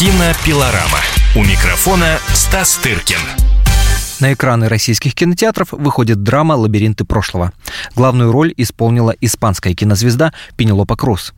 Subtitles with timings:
[0.00, 0.98] Кинопилорама.
[1.36, 3.18] У микрофона Стас Тыркин.
[4.20, 7.52] На экраны российских кинотеатров выходит драма «Лабиринты прошлого».
[7.94, 11.34] Главную роль исполнила испанская кинозвезда Пенелопа Круз.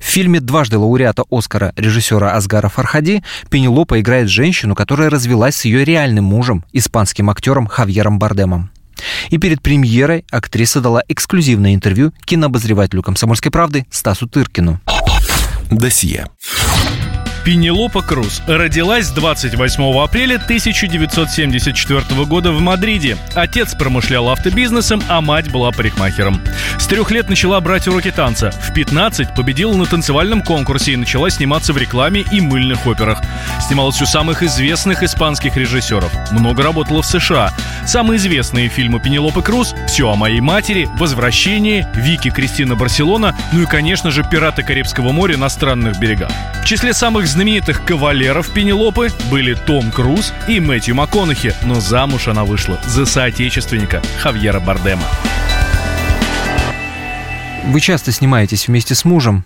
[0.00, 5.84] В фильме дважды лауреата Оскара режиссера Асгара Фархади Пенелопа играет женщину, которая развелась с ее
[5.84, 8.72] реальным мужем, испанским актером Хавьером Бардемом.
[9.30, 14.80] И перед премьерой актриса дала эксклюзивное интервью кинообозревателю «Комсомольской правды» Стасу Тыркину.
[15.70, 16.26] Досье.
[17.44, 23.16] Пенелопа Круз родилась 28 апреля 1974 года в Мадриде.
[23.34, 26.40] Отец промышлял автобизнесом, а мать была парикмахером.
[26.78, 28.52] С трех лет начала брать уроки танца.
[28.52, 33.20] В 15 победила на танцевальном конкурсе и начала сниматься в рекламе и мыльных операх.
[33.60, 36.12] Снималась у самых известных испанских режиссеров.
[36.30, 37.52] Много работала в США.
[37.86, 43.66] Самые известные фильмы Пенелопы Круз «Все о моей матери», «Возвращение», «Вики Кристина Барселона», ну и,
[43.66, 46.30] конечно же, «Пираты Карибского моря на странных берегах».
[46.62, 52.44] В числе самых знаменитых кавалеров Пенелопы были Том Круз и Мэтью МакКонахи, но замуж она
[52.44, 55.02] вышла за соотечественника Хавьера Бардема.
[57.64, 59.44] Вы часто снимаетесь вместе с мужем.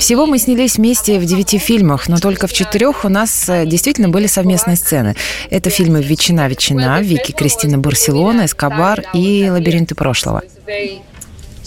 [0.00, 4.08] Всего мы снялись вместе в девяти фильмах, но только в четырех у нас э, действительно
[4.08, 5.14] были совместные сцены.
[5.50, 10.42] Это фильмы «Ветчина, ветчина», «Вики, Кристина, Барселона», «Эскобар» и «Лабиринты прошлого».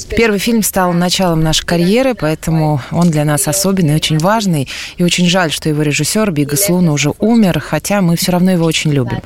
[0.05, 4.67] Первый фильм стал началом нашей карьеры, поэтому он для нас особенный, очень важный.
[4.97, 8.65] И очень жаль, что его режиссер Бигас Луна уже умер, хотя мы все равно его
[8.65, 9.21] очень любим.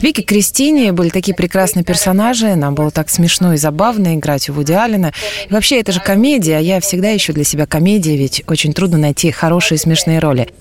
[0.00, 4.72] Вики Кристине были такие прекрасные персонажи, нам было так смешно и забавно играть у Вуди
[4.72, 5.12] Аллена.
[5.48, 8.98] И вообще, это же комедия, а я всегда ищу для себя комедии, ведь очень трудно
[8.98, 10.52] найти хорошие смешные роли.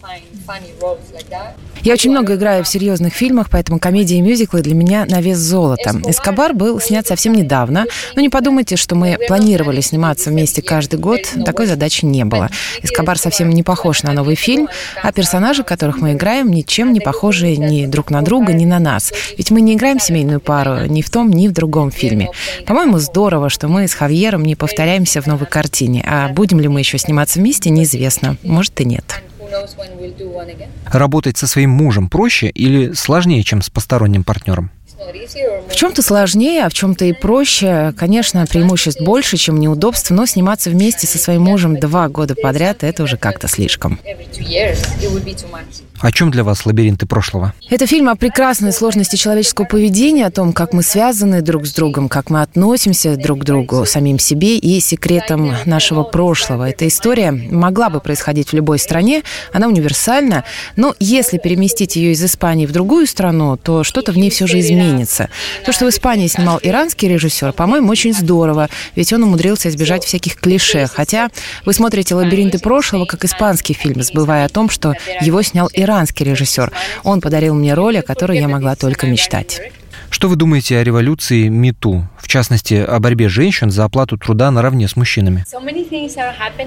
[1.84, 5.40] Я очень много играю в серьезных фильмах, поэтому комедии и мюзиклы для меня на вес
[5.40, 5.96] золота.
[6.06, 7.86] «Эскобар» был снят совсем недавно,
[8.16, 11.22] но не подумайте, что мы планировали сниматься вместе каждый год.
[11.44, 12.50] Такой задачи не было.
[12.84, 14.70] «Эскобар» совсем не похож на новый фильм,
[15.02, 19.12] а персонажи, которых мы играем, ничем не похожи ни друг на друга, ни на нас.
[19.38, 22.30] Ведь мы не играем семейную пару ни в том, ни в другом фильме.
[22.68, 26.80] По-моему, здорово, что мы с Хавьером не повторяемся в новой картине, а будем ли мы
[26.80, 28.38] еще сниматься вместе, неизвестно.
[28.44, 29.22] Может и нет.
[30.86, 34.72] Работать со своим мужем проще или сложнее, чем с посторонним партнером?
[35.70, 37.94] В чем-то сложнее, а в чем-то и проще.
[37.98, 43.04] Конечно, преимуществ больше, чем неудобств, но сниматься вместе со своим мужем два года подряд– это
[43.04, 44.00] уже как-то слишком.
[46.02, 47.54] О чем для вас лабиринты прошлого?
[47.70, 52.10] Это фильм о прекрасной сложности человеческого поведения, о том, как мы связаны друг с другом,
[52.10, 56.70] как мы относимся друг к другу, самим себе и секретам нашего прошлого.
[56.70, 59.24] Эта история могла бы происходить в любой стране,
[59.54, 60.44] она универсальна,
[60.76, 64.60] но если переместить ее из Испании в другую страну, то что-то в ней все же
[64.60, 64.81] изменится.
[65.66, 70.36] То, что в Испании снимал иранский режиссер, по-моему, очень здорово, ведь он умудрился избежать всяких
[70.36, 70.88] клише.
[70.88, 71.30] Хотя
[71.66, 76.72] вы смотрите «Лабиринты прошлого» как испанский фильм, забывая о том, что его снял иранский режиссер.
[77.04, 79.62] Он подарил мне роль, о которой я могла только мечтать.
[80.12, 82.06] Что вы думаете о революции МИТУ?
[82.20, 85.46] В частности, о борьбе женщин за оплату труда наравне с мужчинами?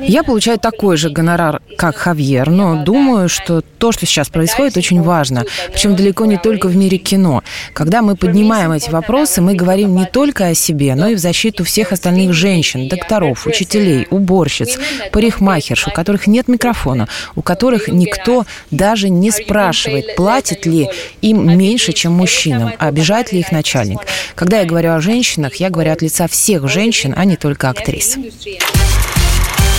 [0.00, 5.02] Я получаю такой же гонорар, как Хавьер, но думаю, что то, что сейчас происходит, очень
[5.02, 5.44] важно.
[5.70, 7.42] Причем далеко не только в мире кино.
[7.74, 11.64] Когда мы поднимаем эти вопросы, мы говорим не только о себе, но и в защиту
[11.64, 14.78] всех остальных женщин, докторов, учителей, уборщиц,
[15.12, 20.88] парикмахерш, у которых нет микрофона, у которых никто даже не спрашивает, платит ли
[21.20, 23.98] им меньше, чем мужчинам, а обижает ли их начальник.
[24.34, 28.16] Когда я говорю о женщинах, я говорю от лица всех женщин, а не только актрис.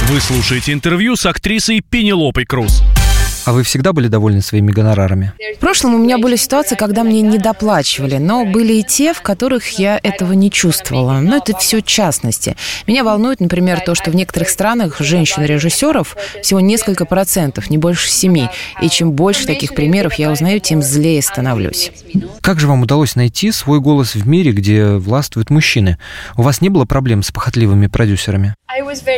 [0.07, 2.83] Вы слушаете интервью с актрисой Пенелопой Круз.
[3.45, 5.33] А вы всегда были довольны своими гонорарами?
[5.55, 9.21] В прошлом у меня были ситуации, когда мне не доплачивали, но были и те, в
[9.21, 11.19] которых я этого не чувствовала.
[11.19, 12.55] Но это все частности.
[12.87, 18.49] Меня волнует, например, то, что в некоторых странах женщин-режиссеров всего несколько процентов, не больше семи.
[18.81, 21.91] И чем больше таких примеров я узнаю, тем злее становлюсь.
[22.41, 25.99] Как же вам удалось найти свой голос в мире, где властвуют мужчины?
[26.35, 28.55] У вас не было проблем с похотливыми продюсерами?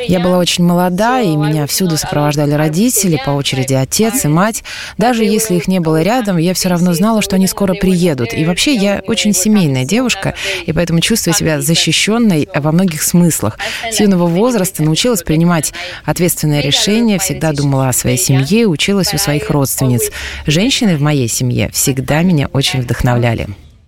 [0.07, 4.63] Я была очень молода, и меня всюду сопровождали родители, по очереди отец и мать.
[4.97, 8.33] Даже если их не было рядом, я все равно знала, что они скоро приедут.
[8.33, 10.33] И вообще я очень семейная девушка,
[10.65, 13.57] и поэтому чувствую себя защищенной во многих смыслах.
[13.91, 15.73] С юного возраста научилась принимать
[16.05, 20.11] ответственные решения, всегда думала о своей семье, училась у своих родственниц.
[20.45, 23.47] Женщины в моей семье всегда меня очень вдохновляли.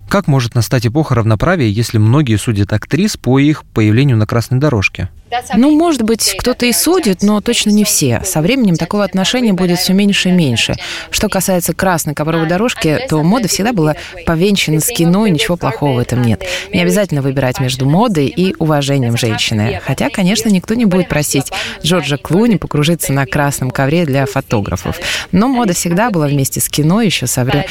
[0.10, 5.10] Как может настать эпоха равноправия, если многие судят актрис по их появлению на красной дорожке?
[5.56, 8.22] Ну, может быть, кто-то и судит, но точно не все.
[8.24, 10.76] Со временем такого отношения будет все меньше и меньше.
[11.12, 13.96] Что касается красной ковровой дорожки, то мода всегда была
[14.26, 16.44] повенчана с кино, и ничего плохого в этом нет.
[16.74, 19.80] Не обязательно выбирать между модой и уважением женщины.
[19.84, 21.52] Хотя, конечно, никто не будет просить
[21.84, 25.00] Джорджа Клуни покружиться на красном ковре для фотографов.
[25.32, 27.66] Но мода всегда была вместе с кино еще со времен...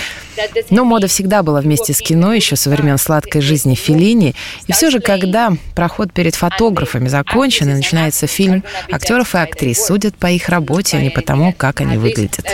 [0.70, 4.34] Но мода всегда была вместе с кино еще со времен сладкой жизни Филини.
[4.66, 7.08] И все же, когда проход перед фотографами
[7.48, 11.52] закончен и начинается фильм, актеров и актрис судят по их работе, а не по тому,
[11.52, 12.44] как они выглядят.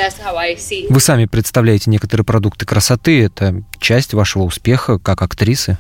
[0.89, 3.25] Вы сами представляете некоторые продукты красоты.
[3.25, 5.77] Это часть вашего успеха как актрисы?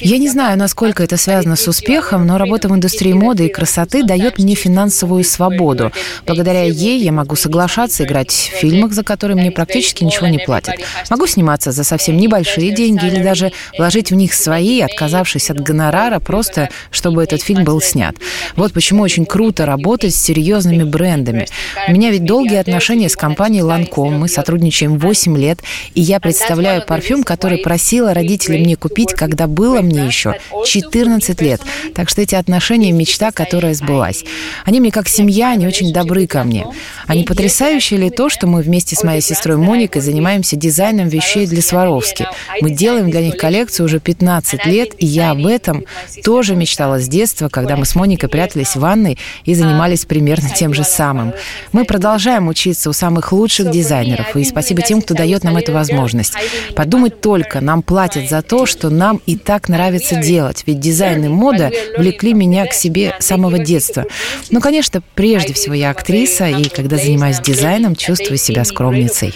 [0.00, 4.02] Я не знаю, насколько это связано с успехом, но работа в индустрии моды и красоты
[4.02, 5.92] дает мне финансовую свободу.
[6.26, 10.74] Благодаря ей я могу соглашаться играть в фильмах, за которые мне практически ничего не платят.
[11.10, 16.18] Могу сниматься за совсем небольшие деньги или даже вложить в них свои, отказавшись от гонорара,
[16.18, 18.16] просто чтобы этот фильм был снят.
[18.56, 21.46] Вот почему очень круто работать с серьезными брендами.
[21.86, 25.60] У меня ведь долгие отношения с компанией Lancome, мы сотрудничаем 8 лет,
[25.94, 31.40] и я представляю парфюм парфюм, который просила родителей мне купить, когда было мне еще 14
[31.42, 31.60] лет.
[31.94, 34.24] Так что эти отношения— мечта, которая сбылась.
[34.64, 36.66] Они мне как семья, они очень добры ко мне.
[37.06, 41.62] Они потрясающие ли то, что мы вместе с моей сестрой Моникой занимаемся дизайном вещей для
[41.62, 42.26] Сваровски.
[42.60, 45.84] Мы делаем для них коллекцию уже 15 лет, и я об этом
[46.24, 50.72] тоже мечтала с детства, когда мы с Моникой прятались в ванной и занимались примерно тем
[50.72, 51.34] же самым.
[51.72, 56.34] Мы продолжаем учиться у самых лучших дизайнеров, и спасибо тем, кто дает нам эту возможность.
[56.74, 60.62] Подумайте Подумать только, нам платят за то, что нам и так нравится делать.
[60.68, 64.06] Ведь дизайн и мода влекли меня к себе с самого детства.
[64.50, 69.34] Ну, конечно, прежде всего я актриса, и когда занимаюсь дизайном, чувствую себя скромницей.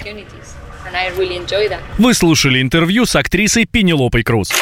[1.99, 4.53] Вы слушали интервью с актрисой Пенелопой Круз.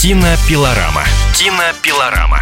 [0.00, 1.02] Кинопилорама.
[1.36, 2.40] Кинопилорама.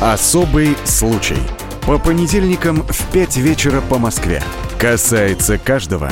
[0.00, 1.38] Особый случай.
[1.82, 4.42] По понедельникам в 5 вечера по Москве.
[4.76, 6.10] Касается каждого.